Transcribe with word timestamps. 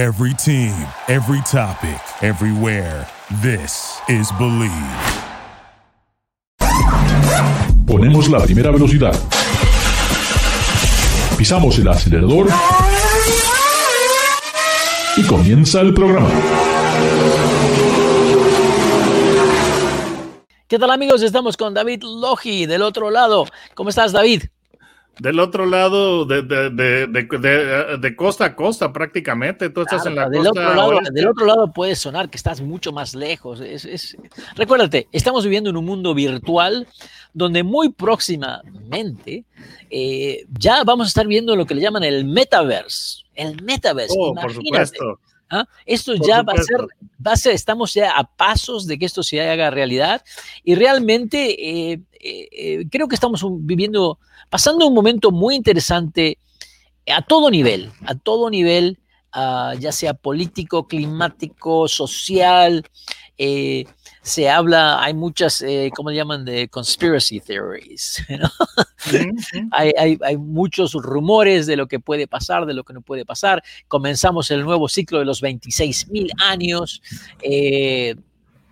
Every 0.00 0.32
team, 0.32 0.72
every 1.08 1.42
topic, 1.42 2.00
everywhere. 2.22 3.06
This 3.42 4.00
is 4.08 4.32
Believe. 4.38 4.72
Ponemos 7.86 8.26
la 8.30 8.40
primera 8.40 8.70
velocidad. 8.70 9.12
Pisamos 11.36 11.78
el 11.80 11.88
acelerador. 11.88 12.48
Y 15.18 15.26
comienza 15.26 15.82
el 15.82 15.92
programa. 15.92 16.30
¿Qué 20.66 20.78
tal 20.78 20.92
amigos? 20.92 21.20
Estamos 21.20 21.58
con 21.58 21.74
David 21.74 22.04
Logi 22.04 22.64
del 22.64 22.80
otro 22.80 23.10
lado. 23.10 23.44
¿Cómo 23.74 23.90
estás, 23.90 24.12
David? 24.12 24.44
Del 25.20 25.38
otro 25.38 25.66
lado, 25.66 26.24
de, 26.24 26.40
de, 26.40 26.70
de, 26.70 27.98
de, 27.98 28.16
costa 28.16 28.46
a 28.46 28.56
costa 28.56 28.90
prácticamente. 28.90 29.68
Tú 29.68 29.82
estás 29.82 30.06
en 30.06 30.14
la 30.14 30.30
del 30.30 30.44
costa 30.44 30.50
otro, 30.50 30.74
lado, 30.74 30.88
oeste. 30.88 31.10
del 31.12 31.28
otro 31.28 31.44
lado 31.44 31.72
puede 31.72 31.94
sonar 31.94 32.30
que 32.30 32.38
estás 32.38 32.62
mucho 32.62 32.90
más 32.90 33.14
lejos. 33.14 33.60
Es, 33.60 33.84
es... 33.84 34.16
Recuérdate, 34.56 35.08
estamos 35.12 35.44
viviendo 35.44 35.68
en 35.68 35.76
un 35.76 35.84
mundo 35.84 36.14
virtual 36.14 36.86
donde 37.34 37.62
muy 37.62 37.90
próximamente 37.90 39.44
eh, 39.90 40.46
ya 40.58 40.84
vamos 40.84 41.06
a 41.06 41.08
estar 41.08 41.26
viendo 41.26 41.54
lo 41.54 41.66
que 41.66 41.74
le 41.74 41.82
llaman 41.82 42.02
el 42.02 42.24
metaverse. 42.24 43.24
El 43.34 43.62
metaverse. 43.62 44.14
Oh, 44.18 44.34
por 44.34 44.54
supuesto. 44.54 45.20
¿Ah? 45.50 45.66
Esto 45.84 46.14
Por 46.16 46.26
ya 46.28 46.42
va 46.42 46.52
a, 46.52 46.62
ser, 46.62 46.80
va 47.26 47.32
a 47.32 47.36
ser, 47.36 47.54
estamos 47.54 47.92
ya 47.92 48.12
a 48.16 48.22
pasos 48.24 48.86
de 48.86 48.98
que 48.98 49.06
esto 49.06 49.22
se 49.24 49.40
haga 49.40 49.68
realidad 49.70 50.22
y 50.62 50.76
realmente 50.76 51.90
eh, 51.90 52.00
eh, 52.20 52.48
eh, 52.52 52.84
creo 52.90 53.08
que 53.08 53.16
estamos 53.16 53.42
un- 53.42 53.66
viviendo, 53.66 54.18
pasando 54.48 54.86
un 54.86 54.94
momento 54.94 55.32
muy 55.32 55.56
interesante 55.56 56.38
a 57.08 57.22
todo 57.22 57.50
nivel, 57.50 57.90
a 58.06 58.14
todo 58.14 58.48
nivel, 58.48 58.98
ah, 59.32 59.74
ya 59.78 59.90
sea 59.90 60.14
político, 60.14 60.86
climático, 60.86 61.88
social. 61.88 62.84
eh, 63.36 63.86
se 64.22 64.48
habla, 64.50 65.02
hay 65.02 65.14
muchas, 65.14 65.62
eh, 65.62 65.90
¿cómo 65.94 66.10
le 66.10 66.16
llaman? 66.16 66.44
De 66.44 66.68
conspiracy 66.68 67.40
theories. 67.40 68.22
hay, 69.72 69.92
hay- 69.98 70.18
hay 70.22 70.36
muchos 70.36 70.92
rumores 70.94 71.66
de 71.66 71.76
lo 71.76 71.86
que 71.86 72.00
puede 72.00 72.26
pasar, 72.26 72.66
de 72.66 72.74
lo 72.74 72.84
que 72.84 72.92
no 72.92 73.00
puede 73.00 73.24
pasar. 73.24 73.62
Comenzamos 73.88 74.50
el 74.50 74.62
nuevo 74.64 74.88
ciclo 74.88 75.18
de 75.18 75.24
los 75.24 75.40
26 75.40 76.08
mil 76.08 76.30
años. 76.38 77.02
eh, 77.42 78.14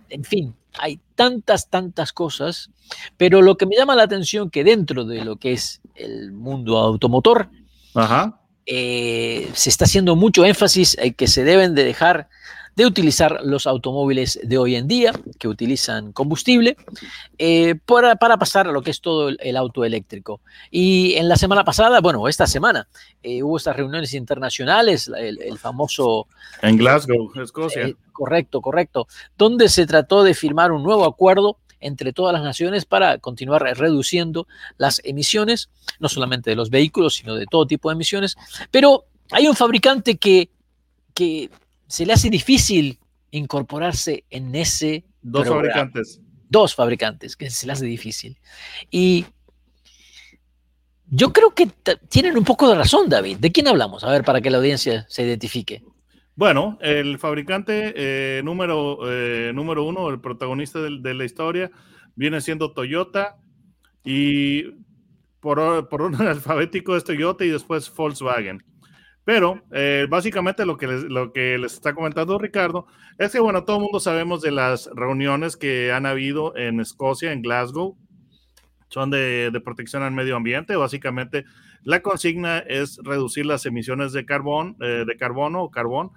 en 0.09 0.23
fin, 0.23 0.55
hay 0.79 0.99
tantas, 1.15 1.69
tantas 1.69 2.11
cosas. 2.13 2.69
Pero 3.17 3.41
lo 3.41 3.57
que 3.57 3.65
me 3.67 3.75
llama 3.75 3.95
la 3.95 4.03
atención 4.03 4.49
que 4.49 4.63
dentro 4.63 5.05
de 5.05 5.23
lo 5.23 5.35
que 5.35 5.53
es 5.53 5.81
el 5.95 6.31
mundo 6.31 6.77
automotor, 6.77 7.49
Ajá. 7.93 8.39
eh, 8.65 9.49
se 9.53 9.69
está 9.69 9.85
haciendo 9.85 10.15
mucho 10.15 10.45
énfasis 10.45 10.97
en 10.99 11.13
que 11.13 11.27
se 11.27 11.43
deben 11.43 11.75
de 11.75 11.83
dejar 11.83 12.29
de 12.79 12.85
utilizar 12.85 13.41
los 13.43 13.67
automóviles 13.67 14.39
de 14.41 14.57
hoy 14.57 14.77
en 14.77 14.87
día, 14.87 15.11
que 15.37 15.49
utilizan 15.49 16.13
combustible, 16.13 16.77
eh, 17.37 17.75
para, 17.75 18.15
para 18.15 18.37
pasar 18.37 18.69
a 18.69 18.71
lo 18.71 18.81
que 18.81 18.91
es 18.91 19.01
todo 19.01 19.27
el, 19.27 19.37
el 19.41 19.57
auto 19.57 19.83
eléctrico. 19.83 20.39
Y 20.71 21.15
en 21.15 21.27
la 21.27 21.35
semana 21.35 21.65
pasada, 21.65 21.99
bueno, 21.99 22.25
esta 22.29 22.47
semana, 22.47 22.87
eh, 23.21 23.43
hubo 23.43 23.57
estas 23.57 23.75
reuniones 23.75 24.13
internacionales, 24.13 25.11
el 25.13 25.59
famoso 25.59 26.27
En 26.61 26.77
Glasgow, 26.77 27.29
Escocia. 27.43 27.85
eh, 27.87 27.95
correcto, 28.13 28.61
correcto. 28.61 29.07
Donde 29.37 29.67
se 29.67 29.85
trató 29.85 30.23
de 30.23 30.33
firmar 30.33 30.71
un 30.71 30.81
nuevo 30.81 31.03
acuerdo 31.03 31.57
entre 31.81 32.13
todas 32.13 32.31
las 32.31 32.43
naciones 32.43 32.85
para 32.85 33.17
continuar 33.17 33.61
reduciendo 33.77 34.47
las 34.77 35.01
emisiones, 35.03 35.69
no 35.99 36.07
solamente 36.07 36.49
de 36.49 36.55
los 36.55 36.69
vehículos, 36.69 37.15
sino 37.15 37.35
de 37.35 37.45
todo 37.45 37.67
tipo 37.67 37.89
de 37.89 37.95
emisiones. 37.95 38.37
Pero 38.71 39.03
hay 39.31 39.49
un 39.49 39.55
fabricante 39.57 40.15
que, 40.15 40.49
que 41.13 41.49
se 41.89 42.05
le 42.05 42.13
hace 42.13 42.29
difícil 42.29 42.99
incorporarse 43.31 44.23
en 44.29 44.55
ese 44.55 45.03
Dos 45.21 45.43
programa. 45.43 45.73
fabricantes. 45.73 46.21
Dos 46.47 46.73
fabricantes 46.73 47.35
que 47.35 47.49
se 47.49 47.67
le 47.67 47.73
hace 47.73 47.85
difícil. 47.85 48.37
Y 48.89 49.25
yo 51.07 51.33
creo 51.33 51.53
que 51.53 51.67
tienen 52.07 52.37
un 52.37 52.43
poco 52.43 52.69
de 52.69 52.75
razón, 52.75 53.09
David. 53.09 53.37
¿De 53.37 53.51
quién 53.51 53.67
hablamos? 53.67 54.03
A 54.03 54.11
ver, 54.11 54.23
para 54.23 54.41
que 54.41 54.49
la 54.49 54.57
audiencia 54.59 55.05
se 55.09 55.23
identifique. 55.23 55.83
Bueno, 56.35 56.77
el 56.81 57.17
fabricante 57.19 57.93
eh, 57.95 58.41
número, 58.43 58.99
eh, 59.11 59.51
número 59.53 59.83
uno, 59.83 60.09
el 60.09 60.21
protagonista 60.21 60.79
de, 60.79 61.13
la 61.13 61.25
historia, 61.25 61.69
viene 62.15 62.39
siendo 62.41 62.71
Toyota 62.71 63.37
y 64.05 64.63
por, 65.39 65.59
or- 65.59 65.89
por 65.89 66.01
orden 66.03 66.27
alfabético 66.27 66.95
es 66.95 67.03
Toyota 67.03 67.43
y 67.43 67.49
después 67.49 67.93
Volkswagen. 67.93 68.63
Pero 69.29 69.61
eh, 69.71 70.07
básicamente 70.09 70.65
lo 70.65 70.75
que, 70.75 70.87
les, 70.87 71.73
está 71.73 71.93
comentando 71.93 72.39
Ricardo 72.39 72.87
es 73.19 73.31
que, 73.31 73.39
bueno, 73.39 73.63
todo 73.63 73.77
el 73.77 73.83
mundo 73.83 73.99
sabemos 73.99 74.41
de 74.41 74.49
las 74.49 74.89
reuniones 74.95 75.55
que 75.55 75.91
han 75.91 76.07
habido 76.07 76.57
en 76.57 76.79
Escocia, 76.79 77.31
en 77.31 77.43
Glasgow, 77.43 77.95
son 78.87 79.11
de, 79.11 79.51
de 79.51 79.61
protección 79.61 80.01
al 80.01 80.13
medio 80.13 80.35
ambiente. 80.35 80.75
Básicamente, 80.75 81.45
la 81.83 82.01
consigna 82.01 82.57
es 82.57 82.97
reducir 83.03 83.45
las 83.45 83.67
emisiones 83.67 84.13
de 84.13 84.25
carbón, 84.25 84.77
eh, 84.81 85.03
de 85.05 85.15
carbono 85.15 85.61
o 85.61 85.69
carbón, 85.69 86.09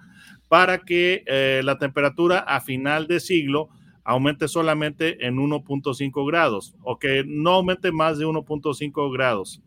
para 0.49 0.79
que 0.79 1.23
eh, 1.27 1.61
la 1.63 1.77
temperatura 1.77 2.39
a 2.39 2.61
final 2.61 3.05
de 3.05 3.19
siglo 3.19 3.69
aumente 4.03 4.47
solamente 4.47 5.23
en 5.27 5.37
1.5 5.37 6.27
grados 6.27 6.73
o 6.81 6.97
que 6.97 7.23
no 7.27 7.51
aumente 7.51 7.91
más 7.91 8.17
de 8.17 8.25
1.5 8.25 9.13
grados, 9.13 9.61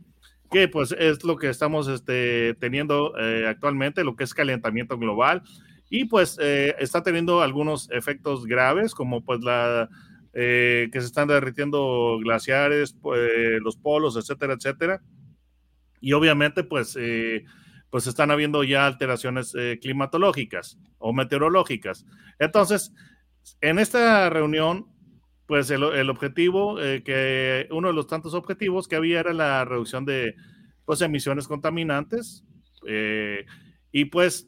que 0.51 0.69
pues 0.69 0.95
es 0.99 1.25
lo 1.25 1.37
que 1.37 1.49
estamos 1.49 1.89
este, 1.89 2.55
teniendo 2.55 3.15
eh, 3.19 3.47
actualmente, 3.49 4.05
lo 4.05 4.17
que 4.17 4.25
es 4.25 4.35
calentamiento 4.35 4.99
global 4.99 5.43
y 5.89 6.05
pues 6.07 6.39
eh, 6.41 6.75
está 6.79 7.03
teniendo 7.03 7.43
algunos 7.43 7.91
efectos 7.91 8.47
graves 8.47 8.95
como 8.95 9.25
pues 9.25 9.41
la 9.41 9.89
eh, 10.33 10.89
que 10.93 11.01
se 11.01 11.07
están 11.07 11.29
derritiendo 11.29 12.19
glaciares, 12.23 12.93
pues, 13.01 13.31
los 13.63 13.77
polos, 13.77 14.17
etcétera, 14.17 14.55
etcétera. 14.55 15.03
Y 16.01 16.13
obviamente 16.13 16.63
pues 16.65 16.99
pues 17.91 18.07
están 18.07 18.31
habiendo 18.31 18.63
ya 18.65 18.87
alteraciones 18.87 19.55
climatológicas 19.81 20.79
o 20.99 21.13
meteorológicas. 21.13 22.05
Entonces, 22.39 22.93
en 23.61 23.79
esta 23.79 24.29
reunión, 24.29 24.87
pues 25.47 25.71
el, 25.71 25.83
el 25.83 26.11
objetivo, 26.11 26.81
eh, 26.81 27.03
que 27.03 27.69
uno 27.71 27.89
de 27.89 27.95
los 27.95 28.07
tantos 28.07 28.35
objetivos 28.35 28.89
que 28.89 28.97
había 28.97 29.21
era 29.21 29.33
la 29.33 29.65
reducción 29.65 30.05
de 30.05 30.35
pues, 30.85 31.01
emisiones 31.03 31.47
contaminantes. 31.49 32.45
eh, 32.87 33.45
y 33.93 34.07
pues 34.07 34.47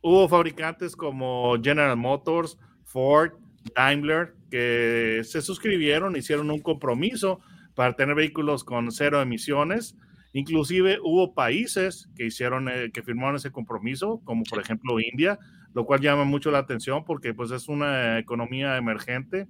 hubo 0.00 0.28
fabricantes 0.28 0.96
como 0.96 1.54
General 1.62 1.96
Motors, 1.96 2.58
Ford, 2.84 3.32
Daimler, 3.74 4.34
que 4.50 5.22
se 5.24 5.42
suscribieron, 5.42 6.16
hicieron 6.16 6.50
un 6.50 6.60
compromiso 6.60 7.40
para 7.74 7.94
tener 7.94 8.14
vehículos 8.14 8.64
con 8.64 8.90
cero 8.90 9.20
emisiones. 9.20 9.96
Inclusive 10.32 10.98
hubo 11.02 11.34
países 11.34 12.08
que 12.16 12.26
hicieron, 12.26 12.68
eh, 12.68 12.90
que 12.92 13.02
firmaron 13.02 13.36
ese 13.36 13.52
compromiso, 13.52 14.20
como 14.24 14.44
por 14.44 14.60
ejemplo 14.60 14.98
India, 15.00 15.38
lo 15.74 15.84
cual 15.84 16.00
llama 16.00 16.24
mucho 16.24 16.50
la 16.50 16.58
atención 16.58 17.04
porque 17.04 17.34
pues 17.34 17.50
es 17.50 17.68
una 17.68 18.18
economía 18.18 18.76
emergente, 18.76 19.46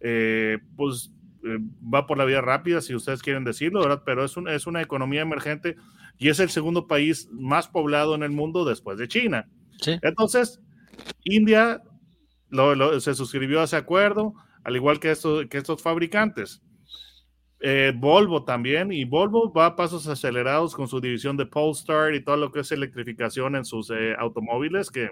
eh, 0.00 0.58
pues 0.76 1.12
eh, 1.44 1.58
va 1.82 2.06
por 2.06 2.18
la 2.18 2.24
vía 2.24 2.40
rápida, 2.40 2.80
si 2.80 2.94
ustedes 2.94 3.22
quieren 3.22 3.44
decirlo, 3.44 3.80
¿verdad? 3.80 4.02
Pero 4.04 4.24
es, 4.24 4.36
un, 4.36 4.48
es 4.48 4.66
una 4.66 4.82
economía 4.82 5.22
emergente 5.22 5.76
y 6.18 6.28
es 6.28 6.40
el 6.40 6.50
segundo 6.50 6.86
país 6.86 7.28
más 7.32 7.68
poblado 7.68 8.14
en 8.14 8.22
el 8.22 8.30
mundo 8.30 8.64
después 8.64 8.98
de 8.98 9.08
China. 9.08 9.48
Sí. 9.80 9.98
Entonces, 10.02 10.60
India 11.24 11.82
lo, 12.50 12.74
lo, 12.74 13.00
se 13.00 13.14
suscribió 13.14 13.60
a 13.60 13.64
ese 13.64 13.76
acuerdo, 13.76 14.34
al 14.64 14.76
igual 14.76 15.00
que, 15.00 15.10
estos, 15.10 15.46
que 15.46 15.58
estos 15.58 15.82
fabricantes. 15.82 16.62
Eh, 17.62 17.92
Volvo 17.94 18.44
también, 18.44 18.90
y 18.90 19.04
Volvo 19.04 19.52
va 19.52 19.66
a 19.66 19.76
pasos 19.76 20.06
acelerados 20.08 20.74
con 20.74 20.88
su 20.88 21.00
división 21.00 21.36
de 21.36 21.44
Polestar 21.44 22.14
y 22.14 22.24
todo 22.24 22.38
lo 22.38 22.52
que 22.52 22.60
es 22.60 22.72
electrificación 22.72 23.54
en 23.54 23.66
sus 23.66 23.90
eh, 23.90 24.14
automóviles, 24.18 24.90
que 24.90 25.10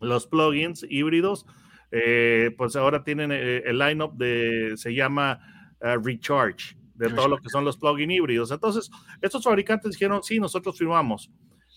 los 0.00 0.26
plugins 0.26 0.84
híbridos, 0.88 1.46
eh, 1.90 2.50
pues 2.56 2.76
ahora 2.76 3.02
tienen 3.02 3.32
eh, 3.32 3.62
el 3.66 3.78
lineup 3.78 4.14
de, 4.16 4.72
se 4.76 4.94
llama 4.94 5.40
uh, 5.80 6.00
Recharge, 6.02 6.76
de 6.94 7.10
todo 7.10 7.28
lo 7.28 7.38
que 7.38 7.48
son 7.48 7.64
los 7.64 7.76
plugin 7.76 8.10
híbridos. 8.10 8.50
Entonces, 8.50 8.90
estos 9.20 9.42
fabricantes 9.42 9.92
dijeron, 9.92 10.22
sí, 10.22 10.38
nosotros 10.38 10.78
firmamos, 10.78 11.30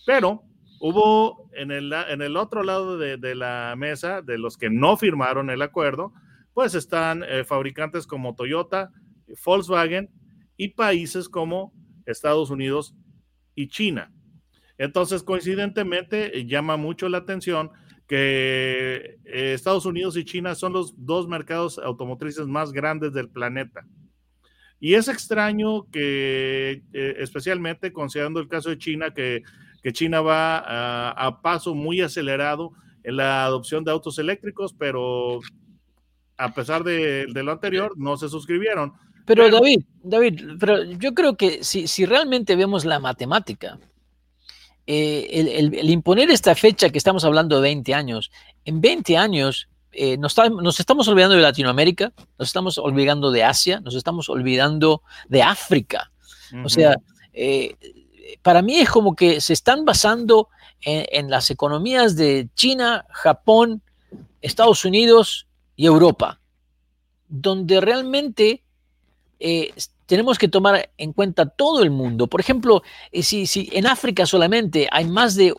pero 0.06 0.44
hubo 0.80 1.50
en 1.54 1.72
el, 1.72 1.94
en 1.94 2.22
el 2.22 2.36
otro 2.36 2.62
lado 2.64 2.98
de, 2.98 3.18
de, 3.18 3.36
la 3.36 3.74
mesa, 3.78 4.22
de 4.22 4.38
los 4.38 4.58
que 4.58 4.70
no 4.70 4.98
firmaron 4.98 5.50
el 5.50 5.62
acuerdo, 5.62 6.14
pues 6.54 6.76
están 6.76 7.24
eh, 7.24 7.44
fabricantes 7.44 8.06
como 8.06 8.36
Toyota, 8.36 8.92
Volkswagen 9.46 10.10
y 10.58 10.70
países 10.70 11.30
como 11.30 11.74
Estados 12.06 12.50
Unidos 12.50 12.96
y 13.56 13.70
China. 13.70 14.12
Entonces, 14.78 15.24
coincidentemente, 15.24 16.46
llama 16.46 16.78
mucho 16.78 17.10
la 17.10 17.20
atención 17.20 17.72
que 18.08 19.18
eh, 19.26 19.54
Estados 19.54 19.86
Unidos 19.86 20.18
y 20.18 20.26
China 20.26 20.56
son 20.56 20.74
los 20.74 20.94
dos 20.98 21.28
mercados 21.28 21.80
automotrices 21.80 22.48
más 22.48 22.72
grandes 22.72 23.14
del 23.14 23.30
planeta. 23.30 23.86
Y 24.80 24.96
es 24.96 25.08
extraño 25.08 25.90
que, 25.92 26.84
eh, 26.94 27.16
especialmente 27.20 27.94
considerando 27.94 28.40
el 28.40 28.50
caso 28.50 28.70
de 28.70 28.78
China, 28.78 29.14
que 29.14 29.44
que 29.84 29.92
China 29.92 30.22
va 30.22 30.60
a, 30.60 31.10
a 31.12 31.42
paso 31.42 31.76
muy 31.76 32.00
acelerado 32.00 32.72
en 33.04 33.18
la 33.18 33.44
adopción 33.44 33.84
de 33.84 33.92
autos 33.92 34.18
eléctricos, 34.18 34.74
pero 34.74 35.42
a 36.38 36.54
pesar 36.54 36.86
de, 36.86 37.28
de 37.28 37.44
lo 37.44 37.52
anterior, 37.52 37.94
no 37.98 38.16
se 38.16 38.30
suscribieron. 38.30 38.94
Pero, 39.26 39.50
David, 39.50 39.84
David, 40.02 40.42
pero 40.60 40.84
yo 40.84 41.14
creo 41.14 41.36
que 41.36 41.64
si, 41.64 41.88
si 41.88 42.06
realmente 42.06 42.56
vemos 42.56 42.86
la 42.86 43.00
matemática, 43.00 43.78
eh, 44.88 45.28
el, 45.32 45.48
el- 45.48 45.74
el 45.76 45.90
imponer 45.90 46.30
esta 46.30 46.56
fecha 46.56 46.90
que 46.90 46.98
estamos 46.98 47.24
hablando 47.24 47.56
de 47.58 47.62
20 47.62 47.94
años, 47.94 48.32
en 48.66 48.82
20 48.82 49.18
años 49.18 49.68
eh, 49.92 50.18
nos, 50.18 50.32
está- 50.32 50.50
nos 50.50 50.80
estamos 50.80 51.08
olvidando 51.08 51.36
de 51.36 51.42
Latinoamérica, 51.42 52.12
nos 52.40 52.48
estamos 52.50 52.78
olvidando 52.78 53.32
de 53.32 53.44
Asia, 53.44 53.80
nos 53.80 53.96
estamos 53.96 54.28
olvidando 54.30 55.04
de 55.30 55.44
África. 55.44 56.12
O 56.66 56.70
sea, 56.70 56.96
eh, 57.34 57.76
para 58.42 58.62
mí 58.62 58.76
es 58.80 58.90
como 58.90 59.16
que 59.16 59.40
se 59.42 59.54
están 59.54 59.86
basando 59.86 60.50
en, 60.82 61.06
en 61.12 61.30
las 61.30 61.50
economías 61.52 62.16
de 62.16 62.50
China, 62.56 63.06
Japón, 63.12 63.82
Estados 64.42 64.84
Unidos 64.84 65.48
y 65.76 65.86
Europa, 65.86 66.40
donde 67.30 67.80
realmente 67.82 68.64
eh, 69.40 69.72
tenemos 70.06 70.38
que 70.38 70.48
tomar 70.48 70.90
en 70.98 71.14
cuenta 71.14 71.46
todo 71.48 71.84
el 71.84 71.92
mundo. 71.92 72.28
Por 72.28 72.40
ejemplo, 72.40 72.84
eh, 73.12 73.24
si, 73.24 73.46
si 73.48 73.70
en 73.72 73.88
África 73.88 74.26
solamente 74.26 74.88
hay 74.92 75.06
más 75.06 75.36
de 75.36 75.54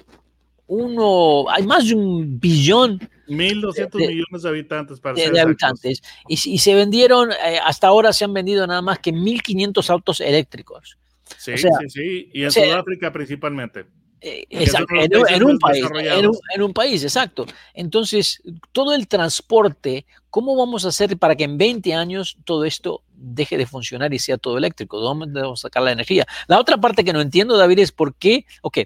uno, 0.66 1.50
hay 1.50 1.64
más 1.64 1.88
de 1.88 1.94
un 1.94 2.40
billón 2.40 2.98
1.200 3.28 3.90
de- 3.98 4.08
millones 4.08 4.42
de 4.42 4.48
habitantes 4.48 5.00
para 5.00 5.14
de, 5.14 5.22
ser 5.22 5.32
de 5.32 5.40
habitantes 5.40 6.02
y, 6.28 6.58
se 6.58 6.74
vendieron, 6.74 7.32
eh, 7.32 7.58
hasta 7.62 7.86
ahora 7.86 8.12
se 8.12 8.24
han 8.24 8.32
vendido 8.32 8.66
nada 8.66 8.82
más 8.82 8.98
que 8.98 9.12
1.500 9.12 9.90
autos 9.90 10.20
eléctricos. 10.20 10.98
Sí, 11.38 11.52
O 11.52 11.58
sea, 11.58 11.70
sí, 11.80 11.88
sí. 11.88 12.30
Y 12.32 12.42
en 12.42 12.48
o 12.48 12.50
sea, 12.50 12.64
Sudáfrica 12.64 13.12
principalmente. 13.12 13.86
Eh, 14.26 14.46
exacto, 14.48 14.94
en, 14.94 15.44
un- 15.44 15.50
en 15.50 15.58
país, 15.58 15.76
en 15.82 15.84
un, 15.84 15.92
desarrollados. 15.92 16.40
en 16.54 16.62
un 16.62 16.72
país, 16.72 17.02
exacto. 17.02 17.44
Entonces, 17.74 18.40
todo 18.72 18.94
el 18.94 19.06
transporte, 19.06 20.06
¿cómo 20.30 20.56
vamos 20.56 20.86
a 20.86 20.88
hacer 20.88 21.18
para 21.18 21.36
que 21.36 21.44
en 21.44 21.58
20 21.58 21.92
años 21.92 22.38
todo 22.44 22.64
esto 22.64 23.02
deje 23.14 23.58
de 23.58 23.66
funcionar 23.66 24.14
y 24.14 24.18
sea 24.18 24.38
todo 24.38 24.56
eléctrico? 24.56 24.96
¿De 24.98 25.04
dónde 25.04 25.40
vamos 25.42 25.60
a 25.60 25.68
sacar 25.68 25.82
la 25.82 25.92
energía? 25.92 26.26
La 26.46 26.58
otra 26.58 26.78
parte 26.78 27.04
que 27.04 27.12
no 27.12 27.20
entiendo, 27.20 27.58
David, 27.58 27.80
es 27.80 27.92
por 27.92 28.14
qué, 28.14 28.46
ok, 28.62 28.78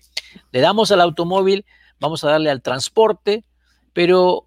le 0.50 0.60
damos 0.60 0.90
al 0.90 1.00
automóvil, 1.00 1.64
vamos 2.00 2.24
a 2.24 2.30
darle 2.30 2.50
al 2.50 2.60
transporte, 2.60 3.44
pero, 3.92 4.44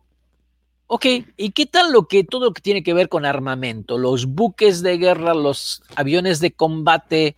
ok, 0.88 1.05
¿y 1.38 1.51
qué 1.51 1.67
tal 1.67 1.93
lo 1.93 2.09
que 2.09 2.25
todo 2.25 2.47
lo 2.47 2.53
que 2.53 2.61
tiene 2.61 2.83
que 2.83 2.93
ver 2.93 3.07
con 3.07 3.25
armamento? 3.25 3.97
Los 3.97 4.25
buques 4.25 4.81
de 4.81 4.97
guerra, 4.97 5.33
los 5.35 5.83
aviones 5.95 6.41
de 6.41 6.51
combate, 6.51 7.38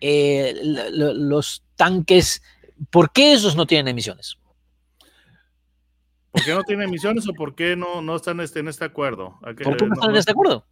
eh, 0.00 0.54
los 0.92 1.62
tanques, 1.76 2.42
¿por 2.90 3.12
qué 3.12 3.32
esos 3.32 3.56
no 3.56 3.66
tienen 3.66 3.88
emisiones? 3.88 4.36
¿Por 6.30 6.44
qué 6.44 6.52
no 6.54 6.62
tiene 6.64 6.84
emisiones 6.84 7.26
o 7.28 7.32
por 7.32 7.54
qué 7.54 7.76
no, 7.76 8.02
no 8.02 8.16
están 8.16 8.40
este, 8.40 8.60
en 8.60 8.68
este 8.68 8.84
acuerdo? 8.84 9.38
¿A 9.42 9.54
qué- 9.54 9.64
¿Por 9.64 9.76
qué 9.76 9.84
no 9.84 9.88
no- 9.88 9.94
están 9.94 10.10
en 10.10 10.16
este 10.16 10.32
acuerdo? 10.32 10.66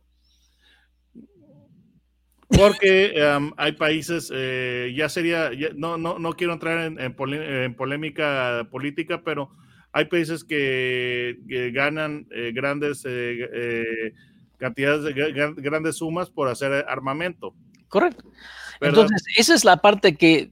Porque 2.49 3.15
um, 3.37 3.53
hay 3.57 3.73
países, 3.73 4.31
eh, 4.33 4.93
ya 4.97 5.09
sería, 5.09 5.53
ya- 5.55 5.71
no, 5.75 5.97
no, 5.97 6.19
no 6.19 6.35
quiero 6.35 6.53
entrar 6.53 6.81
en, 6.87 7.01
en 7.01 7.17
pole- 7.17 7.65
en 7.65 7.75
polémica 7.75 8.69
política, 8.71 9.23
pero 9.25 9.51
hay 9.93 10.05
países 10.05 10.45
que, 10.45 11.39
que 11.49 11.71
ganan 11.73 12.27
eh, 12.31 12.53
grandes 12.55 13.05
eh, 13.07 13.49
eh, 13.53 14.13
cantidades, 14.59 15.03
de, 15.05 15.15
gra- 15.15 15.55
grandes 15.57 15.97
sumas 15.97 16.31
por 16.31 16.49
hacer 16.49 16.85
armamento. 16.87 17.55
Correcto. 17.89 18.25
¿verdad? 18.81 19.01
Entonces, 19.05 19.25
esa 19.37 19.55
es 19.55 19.65
la 19.65 19.79
parte 19.79 20.15
que 20.15 20.51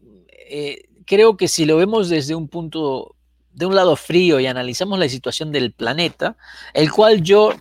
eh, 0.49 0.89
creo 1.07 1.37
que 1.37 1.49
si 1.49 1.65
lo 1.65 1.77
vemos 1.77 2.09
desde 2.09 2.35
un 2.35 2.49
punto, 2.49 3.15
de 3.53 3.67
un 3.67 3.75
lado 3.75 3.97
frío 3.97 4.41
y 4.41 4.47
analizamos 4.47 4.99
la 4.99 5.09
situación 5.09 5.53
del 5.53 5.73
planeta, 5.73 6.37
el 6.75 6.91
cual 6.91 7.23
yo 7.23 7.55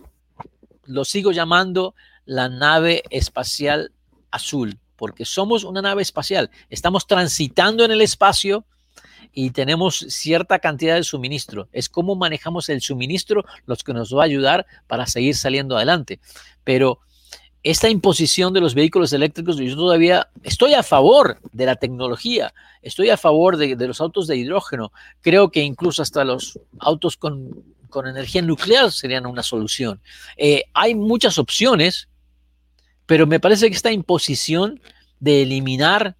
lo 0.84 1.04
sigo 1.04 1.32
llamando 1.32 1.94
la 2.24 2.48
nave 2.48 3.02
espacial 3.10 3.92
azul, 4.30 4.78
porque 4.96 5.24
somos 5.24 5.64
una 5.64 5.82
nave 5.82 6.02
espacial, 6.02 6.50
estamos 6.70 7.06
transitando 7.06 7.84
en 7.84 7.90
el 7.90 8.00
espacio 8.00 8.64
y 9.32 9.50
tenemos 9.50 10.04
cierta 10.08 10.58
cantidad 10.58 10.96
de 10.96 11.04
suministro. 11.04 11.68
Es 11.72 11.88
cómo 11.88 12.14
manejamos 12.14 12.68
el 12.68 12.82
suministro 12.82 13.44
los 13.66 13.82
que 13.82 13.94
nos 13.94 14.14
va 14.14 14.22
a 14.22 14.26
ayudar 14.26 14.66
para 14.86 15.06
seguir 15.06 15.34
saliendo 15.34 15.76
adelante. 15.76 16.20
Pero 16.64 17.00
esta 17.62 17.88
imposición 17.88 18.52
de 18.52 18.60
los 18.60 18.74
vehículos 18.74 19.12
eléctricos, 19.12 19.56
yo 19.56 19.76
todavía 19.76 20.28
estoy 20.42 20.74
a 20.74 20.82
favor 20.82 21.38
de 21.52 21.66
la 21.66 21.76
tecnología, 21.76 22.52
estoy 22.82 23.10
a 23.10 23.16
favor 23.16 23.56
de, 23.56 23.76
de 23.76 23.86
los 23.86 24.00
autos 24.00 24.26
de 24.26 24.36
hidrógeno. 24.36 24.92
Creo 25.20 25.50
que 25.50 25.62
incluso 25.62 26.02
hasta 26.02 26.24
los 26.24 26.58
autos 26.80 27.16
con, 27.16 27.64
con 27.88 28.08
energía 28.08 28.42
nuclear 28.42 28.90
serían 28.90 29.26
una 29.26 29.44
solución. 29.44 30.00
Eh, 30.36 30.64
hay 30.74 30.96
muchas 30.96 31.38
opciones, 31.38 32.08
pero 33.06 33.28
me 33.28 33.38
parece 33.38 33.68
que 33.68 33.76
esta 33.76 33.92
imposición 33.92 34.80
de 35.20 35.42
eliminar 35.42 36.16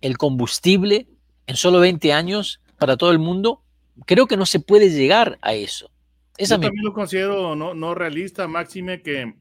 el 0.00 0.18
combustible 0.18 1.06
en 1.46 1.56
solo 1.56 1.78
20 1.78 2.12
años 2.12 2.60
para 2.76 2.96
todo 2.96 3.12
el 3.12 3.20
mundo, 3.20 3.62
creo 4.04 4.26
que 4.26 4.36
no 4.36 4.46
se 4.46 4.58
puede 4.58 4.90
llegar 4.90 5.38
a 5.42 5.54
eso. 5.54 5.90
Esa 6.36 6.56
Yo 6.56 6.62
también 6.62 6.84
lo 6.84 6.92
considero 6.92 7.54
no, 7.54 7.74
no 7.74 7.94
realista, 7.94 8.48
máxime 8.48 9.02
que 9.02 9.34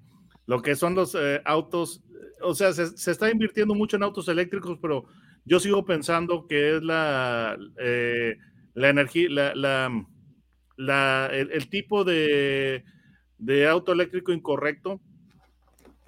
lo 0.51 0.61
que 0.61 0.75
son 0.75 0.95
los 0.95 1.15
eh, 1.15 1.41
autos, 1.45 2.03
o 2.41 2.53
sea, 2.53 2.73
se, 2.73 2.83
está 3.09 3.31
invirtiendo 3.31 3.73
mucho 3.73 3.95
en 3.95 4.03
autos 4.03 4.27
eléctricos, 4.27 4.77
pero 4.81 5.05
yo 5.45 5.61
sigo 5.61 5.85
pensando 5.85 6.45
que 6.45 6.75
es 6.75 6.83
la, 6.83 7.57
eh, 7.79 8.35
la 8.73 8.89
energía, 8.89 9.29
la, 9.55 11.29
el, 11.31 11.69
tipo 11.69 12.03
de, 12.03 12.83
de 13.37 13.65
auto 13.65 13.93
eléctrico 13.93 14.33
incorrecto, 14.33 14.99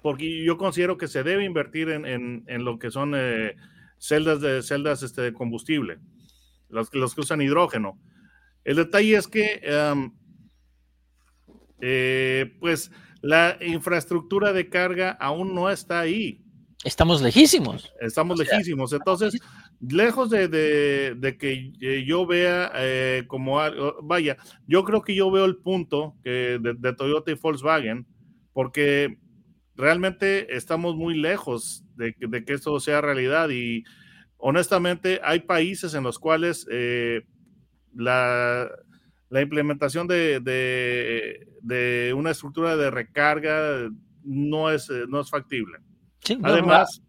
porque 0.02 0.44
yo 0.44 0.58
considero 0.58 0.98
que 0.98 1.08
se 1.08 1.22
debe 1.22 1.46
invertir 1.46 1.88
en, 1.88 2.04
en- 2.04 2.44
en 2.46 2.64
lo 2.66 2.78
que 2.78 2.90
son 2.90 3.14
eh, 3.16 3.56
celdas 3.96 4.42
de 4.42 4.62
celdas 4.62 5.02
este, 5.02 5.22
de 5.22 5.32
combustible, 5.32 6.00
los, 6.68 6.92
los 6.92 7.14
que 7.14 7.22
usan 7.22 7.40
hidrógeno. 7.40 7.98
El 8.62 8.76
detalle 8.76 9.16
es 9.16 9.26
que 9.26 9.62
eh, 11.80 12.52
pues 12.60 12.90
la 13.26 13.56
infraestructura 13.60 14.52
de 14.52 14.68
carga 14.68 15.12
aún 15.18 15.54
no 15.54 15.70
está 15.70 16.00
ahí. 16.00 16.42
Estamos 16.84 17.22
lejísimos. 17.22 17.90
Estamos 18.00 18.38
O 18.38 18.44
sea, 18.44 18.52
lejísimos. 18.58 18.92
Entonces, 18.92 19.40
lejos 19.80 20.28
de, 20.28 20.48
de- 20.48 21.14
de 21.16 21.38
que 21.38 21.72
eh, 21.80 22.04
yo 22.06 22.26
vea 22.26 22.70
eh, 22.76 23.24
como 23.26 23.60
algo, 23.60 23.96
vaya, 24.02 24.36
yo 24.66 24.84
creo 24.84 25.00
que 25.00 25.14
yo 25.14 25.30
veo 25.30 25.46
el 25.46 25.56
punto 25.56 26.14
que 26.22 26.58
de, 26.60 26.74
de 26.74 26.92
Toyota 26.92 27.30
y 27.30 27.34
Volkswagen, 27.34 28.06
porque 28.52 29.16
realmente 29.74 30.54
estamos 30.54 30.94
muy 30.94 31.16
lejos 31.16 31.82
de, 31.96 32.12
que- 32.12 32.26
de 32.26 32.44
que 32.44 32.52
esto 32.52 32.78
sea 32.78 33.00
realidad 33.00 33.48
y 33.48 33.84
honestamente 34.36 35.20
hay 35.24 35.40
países 35.40 35.94
en 35.94 36.02
los 36.02 36.18
cuales 36.18 36.66
eh, 36.70 37.22
la, 37.94 38.68
la 39.30 39.40
implementación 39.40 40.06
de, 40.06 40.40
de- 40.40 41.46
de 41.62 42.12
una 42.14 42.30
estructura 42.30 42.76
de 42.76 42.90
recarga 42.90 43.88
no 44.22 44.70
es, 44.70 44.88
eh, 44.90 45.04
no 45.08 45.20
es 45.20 45.30
factible. 45.30 45.78
Sí, 46.20 46.36
no, 46.36 46.48
Además, 46.48 47.00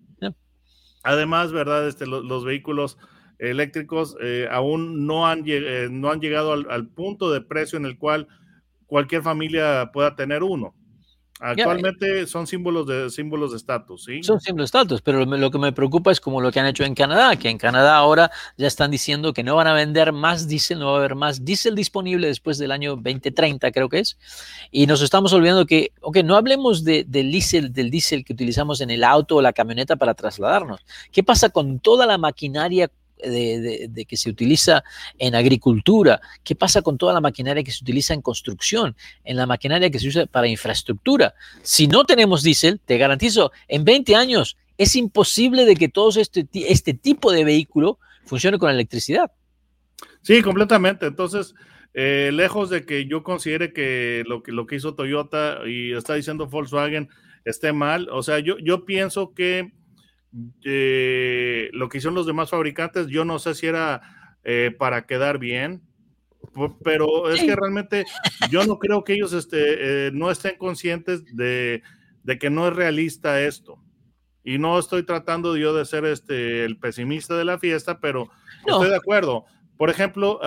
además, 1.04 1.52
¿verdad? 1.52 1.88
Este, 1.88 2.06
lo- 2.08 2.22
los, 2.24 2.44
vehículos 2.46 2.98
eléctricos 3.38 4.16
eh, 4.22 4.48
aún 4.50 5.06
no 5.06 5.28
han, 5.28 5.44
eh, 5.46 5.88
no 5.92 6.10
han 6.12 6.20
llegado 6.20 6.54
al, 6.54 6.68
al 6.70 6.88
punto 6.88 7.32
de 7.32 7.42
precio 7.42 7.78
en 7.78 7.86
el 7.86 7.98
cual 7.98 8.28
cualquier 8.86 9.22
familia 9.22 9.92
pueda 9.94 10.16
tener 10.16 10.42
uno. 10.44 10.74
Actualmente 11.42 12.28
son 12.28 12.48
símbolos 12.48 12.88
de 12.88 13.10
símbolos 13.10 13.52
de 13.52 13.58
estatus, 13.58 14.06
¿sí? 14.06 14.24
Son 14.24 14.40
siempre 14.40 14.64
estatus, 14.64 15.02
pero 15.02 15.26
lo, 15.26 15.38
lo 15.38 15.52
que 15.52 15.58
me 15.58 15.74
preocupa 15.74 16.10
es 16.12 16.22
como 16.22 16.40
lo 16.40 16.50
que 16.50 16.62
han 16.62 16.66
hecho 16.66 16.86
en 16.86 16.96
Canadá, 16.96 17.36
que 17.36 17.50
en 17.50 17.58
Canadá 17.58 17.98
ahora 17.98 18.32
ya 18.58 18.68
están 18.68 18.90
diciendo 18.90 19.34
que 19.34 19.44
no 19.44 19.56
van 19.56 19.68
a 19.68 19.74
vender 19.74 20.14
más 20.14 20.48
diésel, 20.48 20.80
no 20.80 20.88
va 20.88 20.94
a 20.94 20.98
haber 21.00 21.16
más 21.16 21.44
diésel 21.44 21.76
disponible 21.76 22.28
después 22.28 22.58
del 22.58 22.72
año 22.72 22.92
2030, 22.96 23.70
creo 23.74 23.90
que 23.90 24.00
es. 24.00 24.18
Y 24.72 24.88
nos 24.88 25.02
estamos 25.02 25.34
olvidando 25.34 25.66
que, 25.66 25.92
ok, 26.00 26.18
no 26.24 26.38
hablemos 26.38 26.86
de, 26.86 27.04
del 27.06 27.30
diésel, 27.32 27.74
del 27.74 27.92
diésel 27.92 28.24
que 28.24 28.32
utilizamos 28.32 28.80
en 28.80 28.90
el 28.90 29.04
auto 29.04 29.36
o 29.36 29.42
la 29.42 29.52
camioneta 29.52 29.98
para 29.98 30.14
trasladarnos. 30.14 30.86
¿Qué 31.12 31.22
pasa 31.22 31.50
con 31.50 31.80
toda 31.80 32.06
la 32.06 32.18
maquinaria 32.18 32.90
de, 33.18 34.06
que 34.08 34.18
se 34.18 34.30
utiliza 34.30 34.84
en 35.18 35.36
agricultura? 35.36 36.22
¿Qué 36.44 36.56
pasa 36.56 36.82
con 36.82 36.98
toda 36.98 37.14
la 37.14 37.22
maquinaria 37.22 37.64
que 37.64 37.72
se 37.72 37.84
utiliza 37.84 38.14
en 38.14 38.22
construcción? 38.22 38.96
En 39.24 39.38
la 39.38 39.46
maquinaria 39.46 39.90
que 39.90 40.00
se 40.00 40.08
usa 40.08 40.26
para 40.26 40.48
infraestructura. 40.48 41.34
Si 41.62 41.88
no 41.88 42.06
tenemos 42.06 42.44
diésel, 42.44 42.80
te 42.84 42.98
garantizo, 42.98 43.52
en 43.68 43.84
20 43.86 44.16
años 44.16 44.58
es 44.78 44.96
imposible 44.96 45.66
de 45.66 45.76
que 45.76 45.90
todo 45.90 46.10
este, 46.20 46.48
este 46.54 46.94
tipo 46.94 47.32
de 47.32 47.44
vehículo 47.44 48.00
funcione 48.26 48.58
con 48.58 48.70
electricidad. 48.70 49.32
Sí, 50.22 50.42
completamente. 50.42 51.06
Entonces, 51.06 51.56
eh, 51.94 52.32
lejos 52.34 52.70
de 52.70 52.86
que 52.86 53.06
yo 53.06 53.24
considere 53.24 53.72
que 53.72 54.24
lo 54.28 54.44
que, 54.44 54.52
lo 54.52 54.68
que 54.68 54.76
hizo 54.76 54.96
Toyota 54.96 55.60
y 55.66 55.94
está 55.94 56.16
diciendo 56.16 56.48
Volkswagen 56.48 57.10
esté 57.46 57.72
mal, 57.72 58.10
o 58.12 58.22
sea, 58.24 58.40
yo, 58.40 58.58
yo 58.58 58.86
pienso 58.86 59.34
que 59.34 59.72
eh, 60.66 61.35
lo 61.74 61.90
que 61.90 61.98
hicieron 61.98 62.16
los 62.16 62.26
demás 62.26 62.50
fabricantes, 62.50 63.08
yo 63.08 63.26
no 63.26 63.40
sé 63.40 63.56
si 63.56 63.68
era 63.68 64.02
eh, 64.44 64.76
para 64.78 65.06
quedar 65.06 65.40
bien, 65.40 65.82
pero 66.84 67.30
es 67.30 67.42
que 67.42 67.56
realmente 67.56 68.06
yo 68.50 68.66
no 68.66 68.78
creo 68.80 69.04
que 69.04 69.14
ellos 69.14 69.34
este, 69.34 70.08
eh, 70.08 70.12
no 70.14 70.32
estén 70.32 70.58
conscientes 70.58 71.24
de, 71.36 71.82
de, 72.24 72.40
que 72.40 72.50
no 72.50 72.68
es 72.68 72.76
realista 72.76 73.42
esto. 73.42 73.82
Y 74.44 74.60
no 74.60 74.78
estoy 74.78 75.04
tratando 75.04 75.58
yo 75.58 75.74
de 75.74 75.86
ser 75.86 76.06
este, 76.06 76.66
el 76.66 76.78
pesimista 76.78 77.36
de 77.36 77.46
la 77.46 77.58
fiesta, 77.58 78.00
pero 78.00 78.30
estoy 78.68 78.90
de 78.90 78.96
acuerdo. 78.96 79.46
Por 79.76 79.90
ejemplo, 79.90 80.40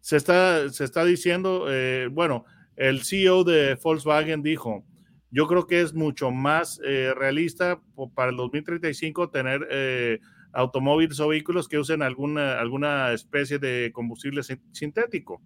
se, 0.00 0.16
está, 0.16 0.68
se 0.70 0.84
está 0.84 1.04
diciendo, 1.04 1.66
eh, 1.68 2.08
bueno, 2.10 2.44
el 2.76 3.02
CEO 3.02 3.44
de 3.44 3.76
Volkswagen 3.82 4.42
dijo, 4.42 4.84
yo 5.30 5.46
creo 5.46 5.66
que 5.66 5.80
es 5.80 5.94
mucho 5.94 6.30
más 6.30 6.80
eh, 6.84 7.12
realista 7.16 7.80
para 8.14 8.30
el 8.30 8.36
2035 8.36 9.30
tener 9.30 10.20
automóviles 10.52 11.20
o 11.20 11.28
vehículos 11.28 11.68
que 11.68 11.78
usen 11.78 12.02
alguna, 12.02 12.58
alguna 12.58 13.12
especie 13.12 13.58
de 13.58 13.90
combustible 13.92 14.42
sintético. 14.72 15.40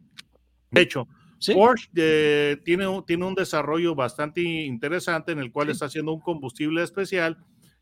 De 0.70 0.82
hecho, 0.82 1.06
Porsche 1.52 1.90
eh, 1.96 2.56
tiene, 2.64 2.86
un, 2.86 3.04
tiene 3.04 3.24
un 3.26 3.34
desarrollo 3.34 3.94
bastante 3.94 4.40
interesante 4.40 5.32
en 5.32 5.38
el 5.38 5.52
cual 5.52 5.70
está 5.70 5.86
haciendo 5.86 6.12
un 6.12 6.20
combustible 6.20 6.82
especial 6.82 7.38